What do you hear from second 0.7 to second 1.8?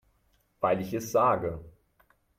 ich es sage.